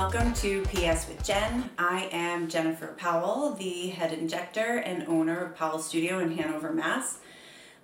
welcome 0.00 0.32
to 0.32 0.62
PS 0.62 1.06
with 1.08 1.22
Jenn. 1.22 1.68
I 1.76 2.08
am 2.10 2.48
Jennifer 2.48 2.94
Powell, 2.96 3.52
the 3.52 3.88
head 3.88 4.14
injector 4.14 4.78
and 4.78 5.06
owner 5.06 5.44
of 5.44 5.54
Powell 5.54 5.78
Studio 5.78 6.20
in 6.20 6.38
Hanover, 6.38 6.72
Mass. 6.72 7.18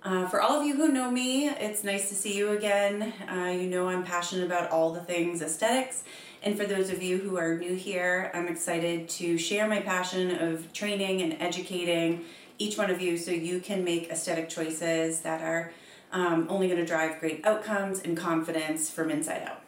Uh, 0.01 0.27
for 0.27 0.41
all 0.41 0.59
of 0.59 0.65
you 0.65 0.75
who 0.75 0.87
know 0.87 1.11
me, 1.11 1.47
it's 1.47 1.83
nice 1.83 2.09
to 2.09 2.15
see 2.15 2.35
you 2.35 2.49
again. 2.49 3.13
Uh, 3.31 3.51
you 3.51 3.67
know 3.67 3.87
I'm 3.87 4.03
passionate 4.03 4.47
about 4.47 4.71
all 4.71 4.91
the 4.93 4.99
things 4.99 5.43
aesthetics. 5.43 6.03
And 6.41 6.57
for 6.57 6.65
those 6.65 6.89
of 6.89 7.03
you 7.03 7.19
who 7.19 7.37
are 7.37 7.55
new 7.55 7.75
here, 7.75 8.31
I'm 8.33 8.47
excited 8.47 9.07
to 9.09 9.37
share 9.37 9.67
my 9.67 9.81
passion 9.81 10.39
of 10.39 10.73
training 10.73 11.21
and 11.21 11.39
educating 11.39 12.25
each 12.57 12.79
one 12.79 12.89
of 12.89 12.99
you 12.99 13.19
so 13.19 13.29
you 13.29 13.59
can 13.59 13.83
make 13.83 14.09
aesthetic 14.09 14.49
choices 14.49 15.19
that 15.19 15.43
are 15.43 15.71
um, 16.11 16.47
only 16.49 16.67
going 16.67 16.79
to 16.79 16.85
drive 16.85 17.19
great 17.19 17.45
outcomes 17.45 18.01
and 18.01 18.17
confidence 18.17 18.89
from 18.89 19.11
inside 19.11 19.43
out. 19.43 19.61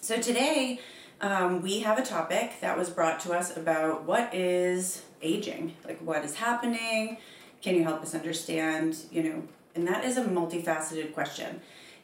So 0.00 0.20
today, 0.20 0.80
um, 1.20 1.62
we 1.62 1.80
have 1.80 1.98
a 1.98 2.04
topic 2.04 2.60
that 2.60 2.76
was 2.76 2.90
brought 2.90 3.20
to 3.20 3.32
us 3.32 3.56
about 3.56 4.04
what 4.04 4.32
is 4.34 5.02
aging, 5.22 5.74
like 5.84 5.98
what 6.00 6.24
is 6.24 6.36
happening. 6.36 7.18
Can 7.60 7.74
you 7.74 7.84
help 7.84 8.02
us 8.02 8.14
understand, 8.14 8.96
you 9.10 9.22
know, 9.22 9.42
and 9.74 9.86
that 9.86 10.04
is 10.04 10.16
a 10.16 10.24
multifaceted 10.24 11.12
question. 11.12 11.60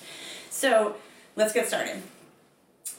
So 0.50 0.96
let's 1.36 1.52
get 1.52 1.68
started. 1.68 2.02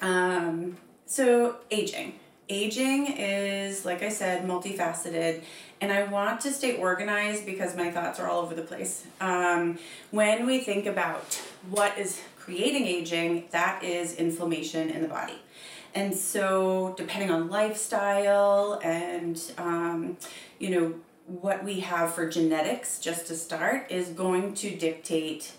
Um, 0.01 0.77
so, 1.05 1.57
aging. 1.69 2.19
Aging 2.49 3.07
is, 3.07 3.83
like 3.83 4.01
I 4.01 4.09
said, 4.09 4.47
multifaceted, 4.47 5.41
and 5.81 5.91
I 5.91 6.03
want 6.03 6.39
to 6.41 6.51
stay 6.51 6.77
organized 6.77 7.45
because 7.45 7.75
my 7.75 7.91
thoughts 7.91 8.21
are 8.21 8.29
all 8.29 8.41
over 8.41 8.55
the 8.55 8.61
place. 8.61 9.05
Um, 9.19 9.79
when 10.11 10.45
we 10.45 10.59
think 10.59 10.85
about 10.85 11.41
what 11.69 11.97
is 11.97 12.21
creating 12.47 12.87
aging, 12.87 13.43
that 13.51 13.83
is 13.83 14.15
inflammation 14.15 14.89
in 14.89 15.01
the 15.01 15.07
body. 15.09 15.37
And 15.93 16.15
so, 16.15 16.93
depending 16.95 17.29
on 17.29 17.49
lifestyle 17.49 18.79
and, 18.81 19.37
um, 19.57 20.15
you 20.57 20.69
know, 20.69 20.93
what 21.25 21.65
we 21.65 21.81
have 21.81 22.13
for 22.13 22.29
genetics, 22.29 22.99
just 22.99 23.27
to 23.27 23.35
start, 23.35 23.91
is 23.91 24.07
going 24.07 24.53
to 24.53 24.73
dictate 24.77 25.51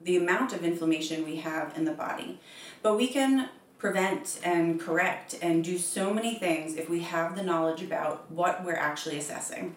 the 0.00 0.16
amount 0.16 0.52
of 0.52 0.62
inflammation 0.62 1.24
we 1.24 1.36
have 1.36 1.76
in 1.76 1.84
the 1.84 1.90
body. 1.90 2.38
But 2.80 2.96
we 2.96 3.08
can 3.08 3.48
prevent 3.78 4.38
and 4.44 4.80
correct 4.80 5.36
and 5.42 5.64
do 5.64 5.78
so 5.78 6.14
many 6.14 6.36
things 6.36 6.76
if 6.76 6.88
we 6.88 7.00
have 7.00 7.34
the 7.34 7.42
knowledge 7.42 7.82
about 7.82 8.30
what 8.30 8.64
we're 8.64 8.76
actually 8.76 9.18
assessing. 9.18 9.74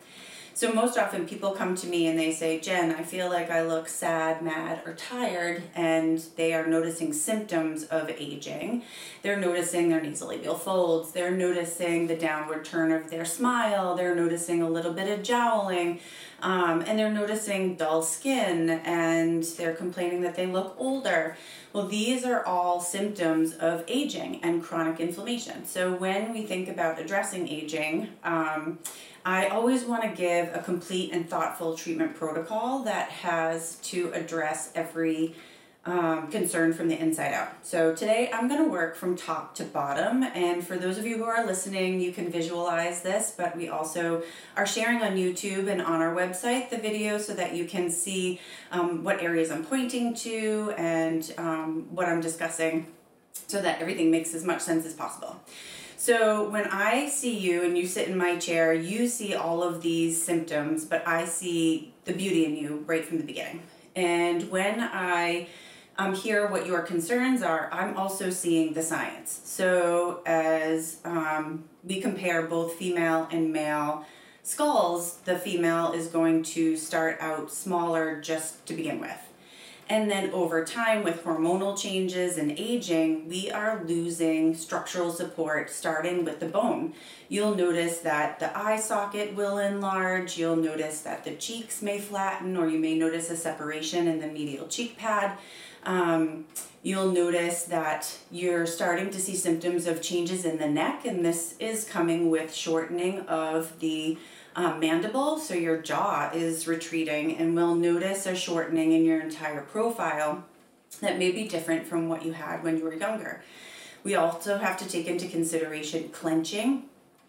So 0.53 0.73
most 0.73 0.97
often 0.97 1.25
people 1.25 1.51
come 1.51 1.75
to 1.75 1.87
me 1.87 2.07
and 2.07 2.19
they 2.19 2.31
say, 2.33 2.59
Jenn, 2.59 2.91
I 2.91 3.03
feel 3.03 3.29
like 3.29 3.49
I 3.49 3.61
look 3.61 3.87
sad, 3.87 4.41
mad, 4.41 4.81
or 4.85 4.93
tired, 4.93 5.63
and 5.73 6.19
they 6.35 6.53
are 6.53 6.67
noticing 6.67 7.13
symptoms 7.13 7.85
of 7.85 8.09
aging. 8.09 8.83
They're 9.21 9.39
noticing 9.39 9.89
their 9.89 10.01
nasolabial 10.01 10.59
folds, 10.59 11.11
they're 11.11 11.31
noticing 11.31 12.07
the 12.07 12.15
downward 12.15 12.65
turn 12.65 12.91
of 12.91 13.09
their 13.09 13.25
smile, 13.25 13.95
they're 13.95 14.15
noticing 14.15 14.61
a 14.61 14.69
little 14.69 14.93
bit 14.93 15.07
of 15.09 15.23
jowling, 15.23 15.99
um, 16.41 16.81
and 16.85 16.99
they're 16.99 17.11
noticing 17.11 17.75
dull 17.75 18.01
skin, 18.01 18.69
and 18.69 19.43
they're 19.43 19.75
complaining 19.75 20.21
that 20.21 20.35
they 20.35 20.45
look 20.45 20.75
older. 20.77 21.37
Well, 21.71 21.87
these 21.87 22.25
are 22.25 22.45
all 22.45 22.79
symptoms 22.81 23.53
of 23.53 23.83
aging 23.87 24.41
and 24.43 24.63
chronic 24.63 24.99
inflammation. 24.99 25.65
So 25.65 25.95
when 25.95 26.33
we 26.33 26.43
think 26.43 26.67
about 26.67 26.99
addressing 26.99 27.47
aging, 27.47 28.09
um, 28.23 28.79
I 29.29 29.49
always 29.49 29.83
want 29.83 30.01
to 30.01 30.09
give 30.09 30.55
a 30.55 30.59
complete 30.59 31.11
and 31.13 31.29
thoughtful 31.29 31.77
treatment 31.77 32.15
protocol 32.15 32.81
that 32.85 33.09
has 33.09 33.75
to 33.75 34.11
address 34.11 34.71
every 34.73 35.35
um, 35.85 36.31
concern 36.31 36.73
from 36.73 36.87
the 36.87 36.99
inside 36.99 37.35
out. 37.35 37.49
So 37.61 37.93
today 37.93 38.31
I'm 38.33 38.47
going 38.47 38.63
to 38.63 38.71
work 38.71 38.95
from 38.95 39.15
top 39.15 39.53
to 39.57 39.65
bottom. 39.65 40.23
And 40.23 40.65
for 40.65 40.77
those 40.77 40.97
of 40.97 41.05
you 41.05 41.17
who 41.17 41.25
are 41.25 41.45
listening, 41.45 42.01
you 42.01 42.11
can 42.11 42.31
visualize 42.31 43.03
this, 43.03 43.31
but 43.37 43.55
we 43.55 43.69
also 43.69 44.23
are 44.57 44.65
sharing 44.65 45.03
on 45.03 45.15
YouTube 45.15 45.67
and 45.67 45.79
on 45.79 46.01
our 46.01 46.15
website 46.15 46.71
the 46.71 46.79
video 46.79 47.19
so 47.19 47.35
that 47.35 47.53
you 47.53 47.65
can 47.65 47.91
see 47.91 48.41
um, 48.71 49.03
what 49.03 49.21
areas 49.21 49.51
I'm 49.51 49.63
pointing 49.63 50.15
to 50.15 50.73
and 50.75 51.31
um, 51.37 51.87
what 51.91 52.07
I'm 52.07 52.19
discussing 52.19 52.87
so 53.45 53.61
that 53.61 53.79
everything 53.79 54.09
makes 54.09 54.33
as 54.33 54.43
much 54.43 54.61
sense 54.61 54.87
as 54.87 54.95
possible. 54.95 55.39
So 55.99 56.49
when 56.49 56.65
I 56.67 57.09
see 57.09 57.37
you 57.37 57.61
and 57.61 57.77
you 57.77 57.85
sit 57.85 58.07
in 58.07 58.17
my 58.17 58.37
chair, 58.37 58.73
you 58.73 59.05
see 59.05 59.35
all 59.35 59.61
of 59.61 59.81
these 59.81 60.23
symptoms, 60.23 60.85
but 60.85 61.05
I 61.05 61.25
see 61.25 61.93
the 62.05 62.13
beauty 62.13 62.45
in 62.45 62.55
you 62.55 62.85
right 62.87 63.03
from 63.03 63.17
the 63.17 63.25
beginning. 63.25 63.63
And 63.97 64.49
when 64.49 64.79
I 64.79 65.49
um, 65.97 66.15
hear 66.15 66.47
what 66.47 66.65
your 66.65 66.83
concerns 66.83 67.43
are, 67.43 67.67
I'm 67.73 67.97
also 67.97 68.29
seeing 68.29 68.71
the 68.71 68.81
science. 68.81 69.41
So 69.43 70.21
as 70.25 71.01
um, 71.03 71.65
we 71.83 71.99
compare 71.99 72.43
both 72.43 72.75
female 72.75 73.27
and 73.29 73.51
male 73.51 74.05
skulls, 74.41 75.17
the 75.25 75.37
female 75.37 75.91
is 75.91 76.07
going 76.07 76.43
to 76.43 76.77
start 76.77 77.17
out 77.19 77.51
smaller 77.51 78.21
just 78.21 78.65
to 78.67 78.73
begin 78.73 79.01
with. 79.01 79.19
And 79.89 80.09
then 80.09 80.29
over 80.31 80.63
time, 80.63 81.03
with 81.03 81.23
hormonal 81.23 81.75
changes 81.75 82.37
and 82.37 82.51
aging, 82.51 83.27
we 83.27 83.49
are 83.49 83.83
losing 83.83 84.53
structural 84.53 85.11
support 85.11 85.71
starting 85.71 86.23
with 86.23 86.39
the 86.39 86.45
bone. 86.45 86.93
You'll 87.27 87.55
notice 87.55 87.97
that 87.99 88.39
the 88.39 88.55
eye 88.55 88.79
socket 88.79 89.35
will 89.35 89.57
enlarge, 89.57 90.37
you'll 90.37 90.55
notice 90.55 91.01
that 91.01 91.23
the 91.23 91.31
cheeks 91.31 91.81
may 91.81 91.97
flatten, 91.97 92.55
or 92.55 92.67
you 92.67 92.77
may 92.77 92.95
notice 92.95 93.31
a 93.31 93.35
separation 93.35 94.07
in 94.07 94.19
the 94.19 94.27
medial 94.27 94.67
cheek 94.67 94.95
pad. 94.95 95.39
Um, 95.83 96.45
you'll 96.83 97.11
notice 97.11 97.63
that 97.63 98.15
you're 98.29 98.67
starting 98.67 99.09
to 99.09 99.19
see 99.19 99.35
symptoms 99.35 99.87
of 99.87 100.03
changes 100.03 100.45
in 100.45 100.59
the 100.59 100.67
neck, 100.67 101.05
and 101.05 101.25
this 101.25 101.55
is 101.59 101.83
coming 101.83 102.29
with 102.29 102.53
shortening 102.53 103.21
of 103.21 103.79
the 103.79 104.19
um, 104.55 104.79
mandible, 104.79 105.37
so 105.37 105.53
your 105.53 105.81
jaw 105.81 106.31
is 106.33 106.67
retreating, 106.67 107.37
and 107.37 107.55
we'll 107.55 107.75
notice 107.75 108.25
a 108.25 108.35
shortening 108.35 108.91
in 108.91 109.05
your 109.05 109.21
entire 109.21 109.61
profile 109.61 110.43
that 111.01 111.19
may 111.19 111.31
be 111.31 111.47
different 111.47 111.87
from 111.87 112.09
what 112.09 112.25
you 112.25 112.33
had 112.33 112.63
when 112.63 112.77
you 112.77 112.83
were 112.83 112.93
younger. 112.93 113.43
We 114.03 114.15
also 114.15 114.57
have 114.57 114.77
to 114.77 114.87
take 114.87 115.07
into 115.07 115.27
consideration 115.27 116.09
clenching. 116.09 116.83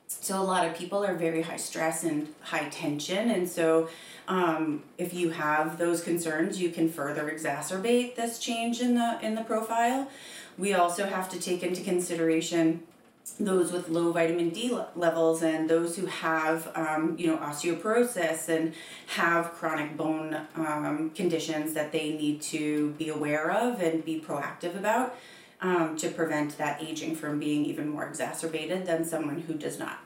So, 0.06 0.40
a 0.40 0.42
lot 0.42 0.66
of 0.66 0.76
people 0.76 1.04
are 1.04 1.14
very 1.14 1.42
high 1.42 1.56
stress 1.56 2.02
and 2.02 2.28
high 2.40 2.68
tension, 2.68 3.30
and 3.30 3.48
so 3.48 3.88
um, 4.26 4.82
if 4.98 5.14
you 5.14 5.30
have 5.30 5.78
those 5.78 6.02
concerns, 6.02 6.60
you 6.60 6.70
can 6.70 6.88
further 6.88 7.30
exacerbate 7.30 8.16
this 8.16 8.38
change 8.38 8.80
in 8.80 8.94
the 8.94 9.18
in 9.22 9.34
the 9.34 9.42
profile. 9.42 10.08
We 10.58 10.74
also 10.74 11.06
have 11.06 11.28
to 11.30 11.40
take 11.40 11.62
into 11.62 11.82
consideration 11.82 12.82
those 13.38 13.72
with 13.72 13.88
low 13.88 14.12
vitamin 14.12 14.50
D 14.50 14.76
levels 14.94 15.42
and 15.42 15.68
those 15.68 15.96
who 15.96 16.06
have, 16.06 16.70
um, 16.74 17.16
you 17.18 17.26
know, 17.26 17.36
osteoporosis 17.38 18.48
and 18.48 18.74
have 19.08 19.52
chronic 19.52 19.96
bone 19.96 20.36
um, 20.56 21.10
conditions 21.14 21.74
that 21.74 21.92
they 21.92 22.12
need 22.12 22.42
to 22.42 22.90
be 22.92 23.08
aware 23.08 23.50
of 23.50 23.80
and 23.80 24.04
be 24.04 24.20
proactive 24.20 24.76
about 24.76 25.16
um, 25.60 25.96
to 25.96 26.08
prevent 26.08 26.56
that 26.58 26.82
aging 26.82 27.16
from 27.16 27.38
being 27.38 27.64
even 27.64 27.88
more 27.88 28.06
exacerbated 28.06 28.86
than 28.86 29.04
someone 29.04 29.40
who 29.42 29.54
does 29.54 29.78
not. 29.78 29.98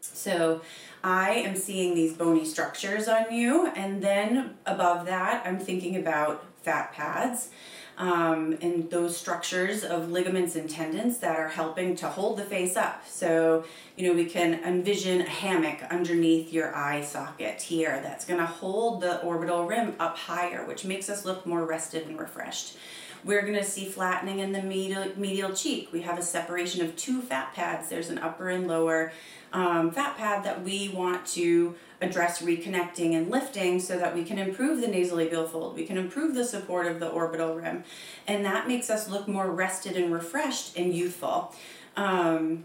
So 0.00 0.62
I 1.02 1.30
am 1.30 1.56
seeing 1.56 1.94
these 1.94 2.12
bony 2.12 2.44
structures 2.44 3.08
on 3.08 3.32
you, 3.32 3.68
and 3.76 4.02
then 4.02 4.54
above 4.66 5.06
that, 5.06 5.46
I'm 5.46 5.58
thinking 5.58 5.96
about 5.96 6.44
fat 6.62 6.92
pads 6.92 7.50
um, 7.98 8.56
and 8.62 8.88
those 8.90 9.16
structures 9.16 9.82
of 9.82 10.10
ligaments 10.10 10.54
and 10.54 10.70
tendons 10.70 11.18
that 11.18 11.36
are 11.36 11.48
helping 11.48 11.96
to 11.96 12.08
hold 12.08 12.38
the 12.38 12.44
face 12.44 12.76
up. 12.76 13.06
So, 13.08 13.64
you 13.96 14.06
know, 14.06 14.14
we 14.14 14.24
can 14.24 14.54
envision 14.64 15.20
a 15.20 15.28
hammock 15.28 15.82
underneath 15.90 16.52
your 16.52 16.74
eye 16.74 17.02
socket 17.02 17.60
here 17.60 18.00
that's 18.00 18.24
going 18.24 18.38
to 18.38 18.46
hold 18.46 19.00
the 19.00 19.20
orbital 19.22 19.66
rim 19.66 19.96
up 19.98 20.16
higher, 20.16 20.64
which 20.64 20.84
makes 20.84 21.10
us 21.10 21.24
look 21.24 21.44
more 21.44 21.64
rested 21.64 22.06
and 22.06 22.18
refreshed. 22.18 22.76
We're 23.24 23.42
going 23.42 23.54
to 23.54 23.64
see 23.64 23.86
flattening 23.86 24.38
in 24.38 24.52
the 24.52 24.62
medial, 24.62 25.06
medial 25.16 25.52
cheek. 25.52 25.90
We 25.92 26.02
have 26.02 26.18
a 26.18 26.22
separation 26.22 26.84
of 26.84 26.96
two 26.96 27.20
fat 27.20 27.54
pads. 27.54 27.88
There's 27.88 28.10
an 28.10 28.18
upper 28.18 28.48
and 28.48 28.66
lower 28.66 29.12
um, 29.52 29.90
fat 29.90 30.16
pad 30.16 30.44
that 30.44 30.62
we 30.62 30.88
want 30.90 31.26
to 31.28 31.74
address 32.00 32.42
reconnecting 32.42 33.14
and 33.14 33.30
lifting 33.30 33.80
so 33.80 33.98
that 33.98 34.14
we 34.14 34.24
can 34.24 34.38
improve 34.38 34.80
the 34.80 34.86
nasolabial 34.86 35.48
fold. 35.48 35.74
We 35.74 35.84
can 35.84 35.98
improve 35.98 36.34
the 36.34 36.44
support 36.44 36.86
of 36.86 37.00
the 37.00 37.08
orbital 37.08 37.54
rim. 37.54 37.84
And 38.26 38.44
that 38.44 38.68
makes 38.68 38.88
us 38.88 39.08
look 39.08 39.26
more 39.26 39.50
rested 39.50 39.96
and 39.96 40.12
refreshed 40.12 40.76
and 40.76 40.94
youthful. 40.94 41.54
Um, 41.96 42.64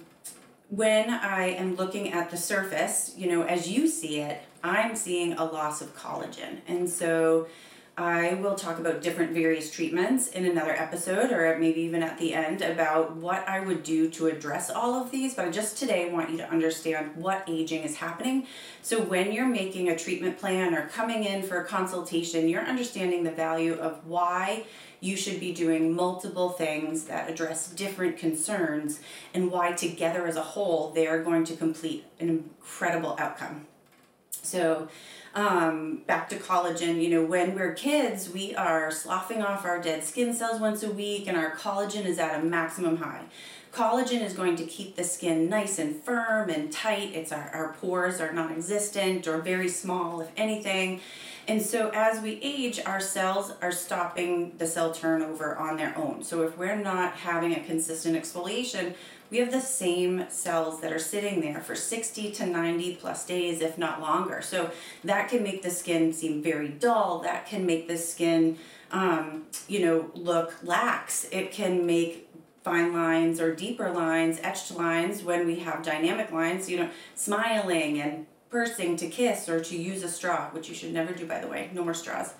when 0.70 1.10
I 1.10 1.50
am 1.50 1.76
looking 1.76 2.12
at 2.12 2.32
the 2.32 2.38
surface, 2.38 3.14
you 3.18 3.28
know, 3.28 3.44
as 3.44 3.70
you 3.70 3.88
see 3.88 4.20
it, 4.20 4.42
I'm 4.64 4.96
seeing 4.96 5.34
a 5.34 5.44
loss 5.44 5.82
of 5.82 5.96
collagen. 5.96 6.60
And 6.68 6.90
so 6.90 7.48
I 7.96 8.34
will 8.34 8.56
talk 8.56 8.80
about 8.80 9.04
different 9.04 9.34
various 9.34 9.70
treatments 9.70 10.30
in 10.30 10.46
another 10.46 10.72
episode 10.72 11.32
or 11.32 11.60
maybe 11.60 11.82
even 11.82 12.02
at 12.02 12.18
the 12.18 12.34
end 12.34 12.64
about 12.64 13.16
what 13.16 13.48
I 13.48 13.60
would 13.60 13.84
do 13.84 14.10
to 14.10 14.28
address 14.28 14.72
all 14.72 14.96
of 14.96 15.12
these. 15.12 15.36
But 15.36 15.46
I 15.46 15.52
just 15.52 15.78
today 15.78 16.10
want 16.10 16.32
you 16.32 16.38
to 16.38 16.50
understand 16.50 17.16
what 17.16 17.44
aging 17.48 17.84
is 17.84 17.98
happening. 17.98 18.48
So 18.82 19.00
when 19.00 19.32
you're 19.32 19.46
making 19.46 19.90
a 19.90 19.96
treatment 19.96 20.40
plan 20.40 20.74
or 20.74 20.88
coming 20.88 21.24
in 21.24 21.44
for 21.44 21.62
a 21.62 21.66
consultation, 21.66 22.50
you're 22.50 22.66
understanding 22.66 23.24
the 23.24 23.32
value 23.32 23.76
of 23.76 24.04
why 24.08 24.66
you 25.00 25.16
should 25.16 25.40
be 25.40 25.54
doing 25.54 25.94
multiple 25.94 26.50
things 26.50 27.04
that 27.04 27.30
address 27.30 27.70
different 27.70 28.18
concerns 28.18 29.02
and 29.36 29.52
why 29.52 29.74
together 29.74 30.26
as 30.26 30.36
a 30.36 30.42
whole 30.42 30.90
they 30.96 31.06
are 31.06 31.22
going 31.22 31.44
to 31.44 31.56
complete 31.56 32.06
an 32.20 32.30
incredible 32.30 33.16
outcome. 33.20 33.68
So, 34.44 34.88
um, 35.36 36.02
back 36.06 36.30
to 36.30 36.36
collagen, 36.36 37.02
you 37.02 37.10
know, 37.10 37.26
when 37.26 37.56
we're 37.56 37.74
kids, 37.74 38.30
we 38.30 38.54
are 38.54 38.92
sloughing 38.92 39.42
off 39.42 39.66
our 39.66 39.82
dead 39.82 40.04
skin 40.04 40.34
cells 40.34 40.62
once 40.62 40.84
a 40.84 40.92
week 40.92 41.28
and 41.28 41.36
our 41.36 41.56
collagen 41.56 42.06
is 42.06 42.20
at 42.20 42.40
a 42.40 42.44
maximum 42.44 42.98
high. 42.98 43.24
Collagen 43.74 44.22
is 44.22 44.34
going 44.34 44.56
to 44.58 44.66
keep 44.66 44.96
the 44.96 45.04
skin 45.04 45.50
nice 45.50 45.80
and 45.80 45.96
firm 46.04 46.52
and 46.52 46.72
tight. 46.72 47.16
It's 47.16 47.32
our, 47.32 47.50
our 47.52 47.74
pores 47.74 48.22
are 48.22 48.32
non 48.32 48.52
existent 48.52 49.28
or 49.28 49.40
very 49.40 49.68
small, 49.68 50.22
if 50.22 50.30
anything. 50.38 51.02
And 51.48 51.62
so 51.62 51.90
as 51.94 52.22
we 52.22 52.40
age, 52.44 52.80
our 52.86 53.00
cells 53.00 53.54
are 53.62 53.72
stopping 53.72 54.54
the 54.60 54.68
cell 54.68 54.94
turnover 54.94 55.58
on 55.58 55.78
their 55.78 55.98
own. 55.98 56.24
So 56.24 56.44
if 56.44 56.58
we're 56.58 56.78
not 56.78 57.16
having 57.16 57.54
a 57.54 57.60
consistent 57.60 58.16
exfoliation, 58.16 58.94
we 59.34 59.40
have 59.40 59.52
the 59.52 59.60
same 59.60 60.30
cells 60.30 60.80
that 60.82 60.94
are 60.94 61.00
sitting 61.00 61.42
there 61.42 61.60
for 61.60 61.74
60 61.74 62.32
to 62.34 62.46
90 62.46 62.98
plus 62.98 63.26
days, 63.26 63.62
if 63.62 63.80
not 63.80 64.00
longer. 64.00 64.44
So 64.44 64.70
that 65.04 65.28
can 65.28 65.42
make 65.42 65.64
the 65.64 65.72
skin 65.72 66.14
seem 66.14 66.44
very 66.44 66.68
dull. 66.68 67.18
That 67.22 67.48
can 67.48 67.66
make 67.66 67.88
the 67.88 67.98
skin, 67.98 68.60
um, 68.92 69.46
you 69.68 69.84
know, 69.84 70.12
look 70.14 70.54
lax. 70.62 71.26
It 71.32 71.52
can 71.52 71.84
make 71.88 72.30
fine 72.64 72.94
lines 72.94 73.42
or 73.42 73.56
deeper 73.56 73.90
lines, 73.90 74.40
etched 74.44 74.70
lines 74.70 75.24
when 75.24 75.48
we 75.48 75.56
have 75.62 75.82
dynamic 75.82 76.32
lines, 76.32 76.70
you 76.70 76.78
know, 76.78 76.90
smiling 77.16 78.00
and 78.00 78.28
pursing 78.52 78.96
to 78.98 79.08
kiss 79.08 79.50
or 79.50 79.60
to 79.62 79.76
use 79.76 80.04
a 80.04 80.10
straw, 80.10 80.52
which 80.52 80.70
you 80.70 80.76
should 80.76 80.94
never 80.94 81.12
do, 81.12 81.26
by 81.26 81.40
the 81.40 81.48
way. 81.48 81.72
No 81.74 81.84
more 81.84 81.96
straws. 81.96 82.36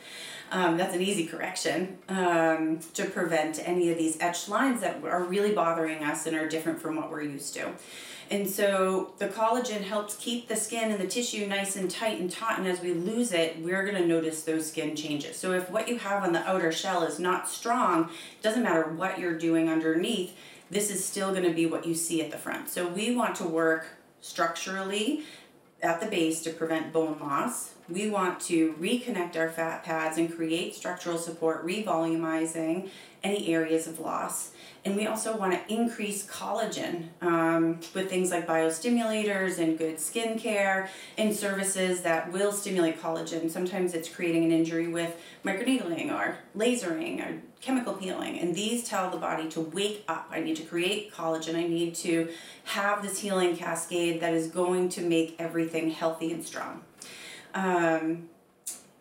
Um, 0.54 0.78
that's 0.78 0.94
an 0.94 1.02
easy 1.02 1.26
correction 1.26 1.98
um, 2.10 2.80
to 2.94 3.06
prevent 3.06 3.60
any 3.68 3.90
of 3.90 3.98
these 3.98 4.18
etched 4.22 4.48
lines 4.48 4.82
that 4.82 5.04
are 5.04 5.24
really 5.24 5.52
bothering 5.52 6.04
us 6.04 6.28
and 6.28 6.38
are 6.38 6.48
different 6.48 6.80
from 6.80 6.96
what 6.96 7.10
we're 7.10 7.24
used 7.24 7.56
to. 7.56 7.72
And 8.30 8.48
so 8.48 9.14
the 9.18 9.28
collagen 9.28 9.82
helps 9.82 10.16
keep 10.16 10.48
the 10.48 10.56
skin 10.56 10.92
and 10.92 11.00
the 11.00 11.08
tissue 11.08 11.48
nice 11.48 11.76
and 11.76 11.90
tight 11.90 12.20
and 12.20 12.32
taut, 12.32 12.60
and 12.60 12.68
as 12.68 12.82
we 12.82 12.94
lose 12.94 13.32
it, 13.32 13.60
we're 13.62 13.84
going 13.84 14.00
to 14.00 14.08
notice 14.08 14.44
those 14.44 14.68
skin 14.68 14.96
changes. 14.96 15.38
So 15.38 15.54
if 15.54 15.72
what 15.72 15.88
you 15.88 15.98
have 15.98 16.24
on 16.24 16.34
the 16.34 16.48
outer 16.48 16.72
shell 16.72 17.02
is 17.04 17.18
not 17.20 17.50
strong, 17.50 18.04
it 18.04 18.44
doesn't 18.44 18.64
matter 18.64 18.84
what 18.84 19.18
you're 19.18 19.38
doing 19.38 19.70
underneath, 19.70 20.38
this 20.70 20.92
is 20.92 21.04
still 21.04 21.32
going 21.32 21.44
to 21.44 21.54
be 21.54 21.66
what 21.66 21.86
you 21.88 21.96
see 21.96 22.22
at 22.22 22.30
the 22.30 22.38
front. 22.38 22.70
So 22.70 22.88
we 22.88 23.16
want 23.16 23.36
to 23.38 23.44
work 23.44 23.88
structurally 24.22 25.24
at 25.82 26.00
the 26.00 26.08
base 26.08 26.42
to 26.44 26.52
prevent 26.52 26.94
bone 26.94 27.18
loss. 27.20 27.72
We 27.90 28.10
want 28.10 28.40
to 28.42 28.74
reconnect 28.74 29.36
our 29.36 29.50
fat 29.50 29.84
pads 29.84 30.18
and 30.18 30.34
create 30.34 30.74
structural 30.74 31.18
support, 31.18 31.66
revolumizing 31.66 32.90
any 33.24 33.54
areas 33.54 33.88
of 33.88 34.00
loss. 34.00 34.52
And 34.86 34.98
we 34.98 35.08
also 35.08 35.38
want 35.38 35.54
to 35.54 35.74
increase 35.74 36.26
collagen 36.28 37.08
um, 37.22 37.80
with 37.94 38.10
things 38.10 38.32
like 38.32 38.46
biostimulators 38.46 39.58
and 39.58 39.78
good 39.78 39.98
skincare 39.98 40.90
and 41.18 41.34
services 41.34 42.02
that 42.02 42.32
will 42.34 42.52
stimulate 42.52 43.02
collagen. 43.02 43.50
Sometimes 43.50 43.94
it's 43.94 44.10
creating 44.10 44.44
an 44.44 44.52
injury 44.52 44.88
with 44.88 45.16
microneedling 45.46 46.12
or 46.12 46.38
lasering 46.58 47.26
or 47.26 47.42
chemical 47.62 47.94
peeling. 47.94 48.40
And 48.40 48.54
these 48.56 48.88
tell 48.88 49.10
the 49.10 49.18
body 49.18 49.50
to 49.52 49.62
wake 49.62 50.04
up. 50.08 50.28
I 50.30 50.42
need 50.42 50.58
to 50.58 50.64
create 50.64 51.14
collagen. 51.14 51.56
I 51.56 51.66
need 51.66 51.96
to 51.96 52.30
have 52.66 53.02
this 53.02 53.20
healing 53.20 53.56
cascade 53.56 54.20
that 54.20 54.34
is 54.34 54.48
going 54.48 54.90
to 54.90 55.02
make 55.02 55.36
everything 55.40 55.92
healthy 55.92 56.34
and 56.34 56.44
strong. 56.44 56.84
Um, 57.54 58.30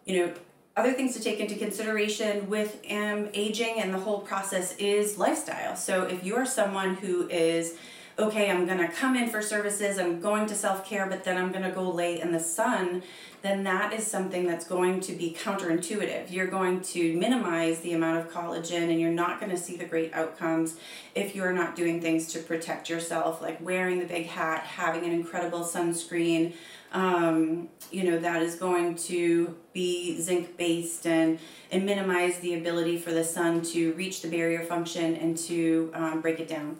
you 0.04 0.18
know, 0.26 0.34
other 0.76 0.92
things 0.92 1.14
to 1.14 1.22
take 1.22 1.38
into 1.38 1.54
consideration 1.56 2.48
with 2.48 2.80
um, 2.90 3.28
aging 3.34 3.80
and 3.80 3.92
the 3.92 3.98
whole 3.98 4.20
process 4.20 4.74
is 4.76 5.18
lifestyle. 5.18 5.76
So 5.76 6.04
if 6.04 6.24
you're 6.24 6.46
someone 6.46 6.94
who 6.96 7.28
is 7.28 7.76
okay, 8.18 8.50
I'm 8.50 8.66
to 8.78 8.88
come 8.88 9.16
in 9.16 9.30
for 9.30 9.40
services, 9.40 9.98
I'm 9.98 10.20
going 10.20 10.46
to 10.46 10.54
self 10.54 10.86
care, 10.86 11.06
but 11.06 11.24
then 11.24 11.38
I'm 11.38 11.50
to 11.64 11.70
go 11.70 11.90
lay 11.90 12.20
in 12.20 12.32
the 12.32 12.40
sun, 12.40 13.02
then 13.40 13.64
that 13.64 13.92
is 13.92 14.06
something 14.06 14.46
that's 14.46 14.66
going 14.66 15.00
to 15.00 15.12
be 15.12 15.36
counterintuitive. 15.38 16.30
You're 16.30 16.46
going 16.46 16.80
to 16.82 17.16
minimize 17.16 17.80
the 17.80 17.94
amount 17.94 18.18
of 18.18 18.32
collagen 18.32 18.90
and 18.90 19.00
you're 19.00 19.10
not 19.10 19.40
to 19.50 19.58
see 19.58 19.76
the 19.76 19.84
great 19.84 20.12
outcomes 20.14 20.76
if 21.14 21.34
you're 21.34 21.52
not 21.52 21.74
doing 21.74 22.00
things 22.00 22.28
to 22.34 22.38
protect 22.38 22.88
yourself, 22.88 23.42
like 23.42 23.60
wearing 23.60 23.98
the 23.98 24.06
big 24.06 24.26
hat, 24.26 24.62
having 24.62 25.04
an 25.04 25.12
incredible 25.12 25.60
sunscreen 25.60 26.54
um, 26.92 27.68
you 27.90 28.04
know, 28.04 28.18
that 28.18 28.42
is 28.42 28.54
going 28.56 28.94
to 28.96 29.56
be 29.72 30.20
zinc 30.20 30.56
based 30.56 31.06
and, 31.06 31.38
and 31.70 31.84
minimize 31.84 32.38
the 32.38 32.54
ability 32.54 32.98
for 32.98 33.12
the 33.12 33.24
sun 33.24 33.62
to 33.62 33.92
reach 33.94 34.22
the 34.22 34.28
barrier 34.28 34.64
function 34.64 35.16
and 35.16 35.36
to 35.36 35.90
um, 35.94 36.20
break 36.20 36.40
it 36.40 36.48
down. 36.48 36.76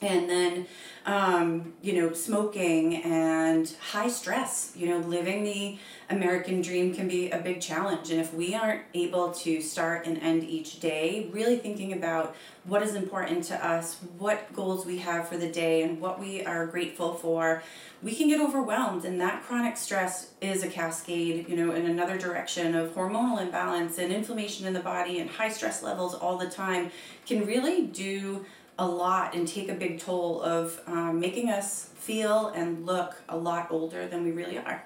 And 0.00 0.30
then, 0.30 0.66
um, 1.06 1.72
you 1.82 2.00
know, 2.00 2.12
smoking 2.12 3.02
and 3.02 3.72
high 3.80 4.08
stress, 4.08 4.72
you 4.76 4.88
know, 4.88 4.98
living 4.98 5.42
the 5.42 5.78
American 6.08 6.62
dream 6.62 6.94
can 6.94 7.08
be 7.08 7.30
a 7.30 7.38
big 7.38 7.60
challenge. 7.60 8.10
And 8.10 8.20
if 8.20 8.32
we 8.32 8.54
aren't 8.54 8.82
able 8.94 9.32
to 9.32 9.60
start 9.60 10.06
and 10.06 10.18
end 10.18 10.44
each 10.44 10.78
day, 10.80 11.28
really 11.32 11.56
thinking 11.56 11.92
about 11.92 12.36
what 12.64 12.82
is 12.82 12.94
important 12.94 13.44
to 13.44 13.66
us, 13.66 13.96
what 14.18 14.52
goals 14.52 14.86
we 14.86 14.98
have 14.98 15.28
for 15.28 15.36
the 15.36 15.50
day, 15.50 15.82
and 15.82 16.00
what 16.00 16.20
we 16.20 16.44
are 16.44 16.66
grateful 16.66 17.14
for, 17.14 17.62
we 18.02 18.14
can 18.14 18.28
get 18.28 18.40
overwhelmed. 18.40 19.04
And 19.04 19.20
that 19.20 19.42
chronic 19.42 19.76
stress 19.76 20.30
is 20.40 20.62
a 20.62 20.68
cascade, 20.68 21.48
you 21.48 21.56
know, 21.56 21.72
in 21.72 21.86
another 21.86 22.18
direction 22.18 22.74
of 22.74 22.94
hormonal 22.94 23.40
imbalance 23.40 23.98
and 23.98 24.12
inflammation 24.12 24.66
in 24.66 24.74
the 24.74 24.80
body 24.80 25.18
and 25.18 25.28
high 25.28 25.48
stress 25.48 25.82
levels 25.82 26.14
all 26.14 26.36
the 26.36 26.48
time 26.48 26.90
can 27.26 27.44
really 27.44 27.86
do 27.86 28.46
a 28.78 28.86
lot 28.86 29.34
and 29.34 29.48
take 29.48 29.68
a 29.68 29.74
big 29.74 30.00
toll 30.00 30.40
of 30.42 30.80
um, 30.86 31.20
making 31.20 31.50
us 31.50 31.90
feel 31.94 32.48
and 32.48 32.86
look 32.86 33.20
a 33.28 33.36
lot 33.36 33.68
older 33.70 34.06
than 34.06 34.24
we 34.24 34.32
really 34.32 34.58
are 34.58 34.84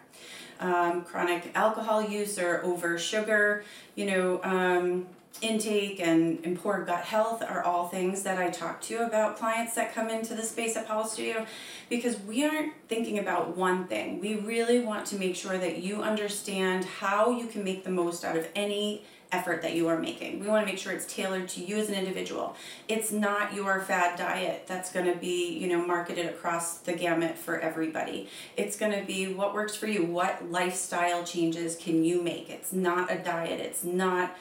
um, 0.62 1.02
chronic 1.02 1.50
alcohol 1.54 2.02
use 2.02 2.38
or 2.38 2.62
over 2.62 2.98
sugar, 2.98 3.64
you 3.94 4.06
know, 4.06 4.40
um, 4.42 5.06
intake 5.40 5.98
and, 5.98 6.38
and 6.44 6.60
poor 6.60 6.84
gut 6.84 7.02
health 7.02 7.42
are 7.42 7.64
all 7.64 7.88
things 7.88 8.22
that 8.22 8.38
I 8.38 8.50
talk 8.50 8.80
to 8.82 9.04
about 9.04 9.38
clients 9.38 9.74
that 9.74 9.92
come 9.92 10.08
into 10.08 10.34
the 10.34 10.42
space 10.42 10.76
at 10.76 10.86
Powell 10.86 11.04
Studio 11.04 11.46
because 11.88 12.20
we 12.20 12.44
aren't 12.44 12.74
thinking 12.86 13.18
about 13.18 13.56
one 13.56 13.86
thing. 13.88 14.20
We 14.20 14.36
really 14.36 14.80
want 14.80 15.06
to 15.06 15.16
make 15.16 15.34
sure 15.34 15.58
that 15.58 15.78
you 15.78 16.02
understand 16.02 16.84
how 16.84 17.30
you 17.30 17.46
can 17.46 17.64
make 17.64 17.82
the 17.82 17.90
most 17.90 18.24
out 18.24 18.36
of 18.36 18.46
any 18.54 19.04
effort 19.32 19.62
that 19.62 19.74
you 19.74 19.88
are 19.88 19.98
making. 19.98 20.40
We 20.40 20.46
want 20.46 20.66
to 20.66 20.70
make 20.70 20.78
sure 20.78 20.92
it's 20.92 21.12
tailored 21.12 21.48
to 21.50 21.64
you 21.64 21.78
as 21.78 21.88
an 21.88 21.94
individual. 21.94 22.54
It's 22.86 23.10
not 23.10 23.54
your 23.54 23.80
fad 23.80 24.18
diet 24.18 24.66
that's 24.66 24.92
going 24.92 25.12
to 25.12 25.18
be, 25.18 25.58
you 25.58 25.66
know, 25.66 25.84
marketed 25.84 26.26
across 26.26 26.78
the 26.78 26.92
gamut 26.92 27.38
for 27.38 27.58
everybody. 27.58 28.28
It's 28.56 28.76
going 28.76 28.92
to 28.92 29.04
be 29.04 29.32
what 29.32 29.54
works 29.54 29.74
for 29.74 29.86
you. 29.86 30.04
What 30.04 30.50
lifestyle 30.50 31.24
changes 31.24 31.76
can 31.76 32.04
you 32.04 32.22
make? 32.22 32.50
It's 32.50 32.72
not 32.72 33.10
a 33.10 33.18
diet. 33.18 33.60
It's 33.60 33.82
not 33.82 34.36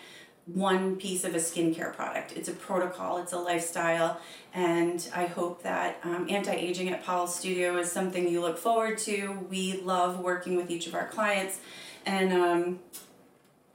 one 0.46 0.96
piece 0.96 1.24
of 1.24 1.36
a 1.36 1.38
skincare 1.38 1.96
product. 1.96 2.34
It's 2.36 2.50
a 2.50 2.54
protocol, 2.54 3.20
it's 3.20 3.32
a 3.32 3.38
lifestyle, 3.38 4.20
and 4.54 5.08
I 5.16 5.26
hope 5.26 5.64
that 5.64 6.00
um, 6.04 6.28
anti 6.30 6.52
aging 6.52 6.90
at 6.90 7.04
Powell 7.04 7.28
Studio 7.28 7.78
is 7.78 7.92
something 7.92 8.28
you 8.28 8.42
look 8.42 8.58
forward 8.58 8.98
to. 9.00 9.46
We 9.50 9.82
love 9.82 10.20
working 10.20 10.56
with 10.56 10.70
each 10.70 10.88
of 10.88 10.96
our 10.96 11.08
clients, 11.08 11.60
and 12.06 12.34
um, 12.34 12.80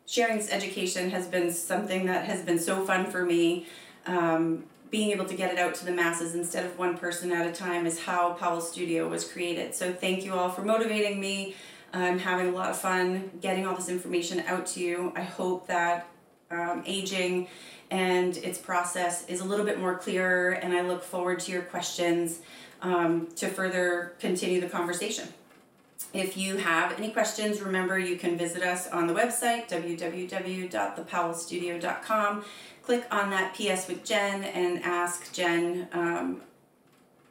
sharing 0.06 0.36
this 0.36 0.50
education 0.50 1.10
has 1.10 1.26
been 1.26 1.52
something 1.52 2.06
that 2.06 2.25
has 2.25 2.42
been 2.42 2.58
so 2.58 2.84
fun 2.84 3.06
for 3.06 3.25
me. 3.25 3.66
Um, 4.06 4.64
being 4.90 5.10
able 5.10 5.25
to 5.25 5.34
get 5.34 5.52
it 5.52 5.58
out 5.58 5.75
to 5.75 5.84
the 5.84 5.90
masses 5.90 6.34
instead 6.34 6.64
of 6.64 6.78
one 6.78 6.96
person 6.96 7.32
at 7.32 7.46
a 7.46 7.52
time 7.52 7.86
is 7.86 8.00
how 8.00 8.34
Powell 8.34 8.60
Studio 8.60 9.08
was 9.08 9.30
created. 9.30 9.75
So 9.75 9.92
thank 9.92 10.25
you 10.25 10.34
all 10.34 10.48
for 10.48 10.62
motivating 10.62 11.20
me. 11.20 11.56
I'm 11.92 12.18
having 12.18 12.48
a 12.48 12.52
lot 12.52 12.70
of 12.70 12.78
fun 12.78 13.30
getting 13.40 13.66
all 13.66 13.75
this 13.75 13.88
information 13.88 14.40
out 14.40 14.66
to 14.68 14.80
you. 14.80 15.12
I 15.16 15.22
hope 15.22 15.66
that 15.66 16.08
um, 16.50 16.84
aging 16.86 17.48
and 17.90 18.36
its 18.38 18.58
process 18.58 19.26
is 19.26 19.40
a 19.40 19.44
little 19.44 19.64
bit 19.64 19.78
more 19.78 19.96
clearer, 19.96 20.52
and 20.52 20.72
I 20.72 20.82
look 20.82 21.02
forward 21.02 21.40
to 21.40 21.52
your 21.52 21.62
questions 21.62 22.40
um, 22.82 23.28
to 23.36 23.48
further 23.48 24.14
continue 24.18 24.60
the 24.60 24.68
conversation. 24.68 25.28
If 26.16 26.37
you 26.38 26.56
have 26.56 26.99
any 26.99 27.11
questions, 27.11 27.61
remember 27.61 27.99
you 27.99 28.16
can 28.16 28.38
visit 28.38 28.62
us 28.62 28.88
on 28.88 29.06
the 29.06 29.12
website 29.12 29.68
www.thepowellstudio.com. 29.68 32.44
Click 32.82 33.04
on 33.11 33.28
that 33.30 33.54
PS 33.54 33.87
with 33.87 34.02
Jenn 34.02 34.44
and 34.44 34.82
ask 34.82 35.30
Jenn 35.35 35.88
um, 35.92 36.40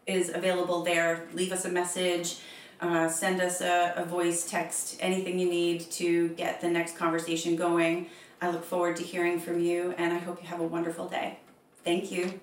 is 0.05 0.29
available 0.29 0.83
there. 0.83 1.25
Leave 1.33 1.51
us 1.51 1.65
a 1.65 1.69
message, 1.69 2.37
uh, 2.79 3.09
send 3.09 3.41
us 3.41 3.61
a, 3.61 3.93
a 3.95 4.05
voice, 4.05 4.47
text, 4.47 4.97
anything 4.99 5.39
you 5.39 5.49
need 5.49 5.89
to 5.91 6.29
get 6.29 6.61
the 6.61 6.69
next 6.69 6.95
conversation 6.95 7.55
going. 7.55 8.05
I 8.39 8.51
look 8.51 8.63
forward 8.63 8.97
to 8.97 9.03
hearing 9.03 9.39
from 9.39 9.59
you 9.59 9.95
and 9.97 10.13
I 10.13 10.19
hope 10.19 10.43
you 10.43 10.49
have 10.49 10.59
a 10.59 10.67
wonderful 10.67 11.07
day. 11.07 11.39
Thank 11.83 12.11
you. 12.11 12.39